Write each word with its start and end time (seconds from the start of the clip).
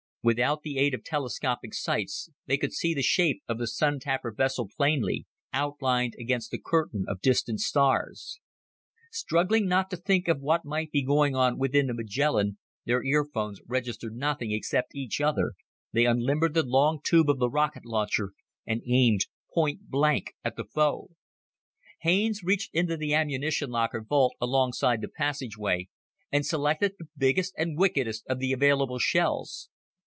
Without 0.23 0.61
the 0.61 0.77
aid 0.77 0.93
of 0.93 1.03
telescopic 1.03 1.73
sights 1.73 2.29
they 2.45 2.55
could 2.55 2.71
see 2.73 2.93
the 2.93 3.01
shape 3.01 3.41
of 3.47 3.57
the 3.57 3.65
Sun 3.65 3.99
tapper 4.01 4.31
vessel 4.31 4.69
plainly, 4.77 5.25
outlined 5.51 6.13
against 6.19 6.51
the 6.51 6.59
curtain 6.59 7.05
of 7.07 7.21
distant 7.21 7.59
stars. 7.59 8.39
Struggling 9.09 9.65
not 9.65 9.89
to 9.89 9.97
think 9.97 10.27
of 10.27 10.39
what 10.39 10.63
might 10.63 10.91
be 10.91 11.03
going 11.03 11.35
on 11.35 11.57
within 11.57 11.87
the 11.87 11.95
Magellan 11.95 12.59
their 12.85 13.01
earphones 13.03 13.61
registered 13.65 14.13
nothing 14.15 14.51
except 14.51 14.93
each 14.93 15.19
other 15.19 15.53
they 15.91 16.05
unlimbered 16.05 16.53
the 16.53 16.61
long 16.61 16.99
tube 17.03 17.27
of 17.27 17.39
the 17.39 17.49
rocket 17.49 17.83
launcher 17.83 18.33
and 18.67 18.83
aimed 18.85 19.25
point 19.51 19.89
blank 19.89 20.35
at 20.45 20.55
the 20.55 20.65
foe. 20.65 21.09
Haines 22.01 22.43
reached 22.43 22.75
into 22.75 22.95
the 22.95 23.15
ammunition 23.15 23.71
locker 23.71 24.03
vault 24.07 24.35
alongside 24.39 25.01
the 25.01 25.07
passageway 25.09 25.89
and 26.31 26.45
selected 26.45 26.93
the 26.99 27.07
biggest 27.17 27.55
and 27.57 27.75
wickedest 27.75 28.23
of 28.27 28.37
the 28.37 28.53
available 28.53 28.99
shells. 28.99 29.69